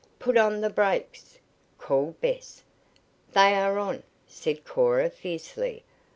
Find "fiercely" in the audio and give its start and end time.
5.11-5.83